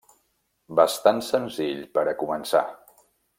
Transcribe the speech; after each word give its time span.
Bastant 0.79 1.21
senzill 1.27 1.83
per 1.99 2.07
a 2.11 2.17
començar. 2.23 2.65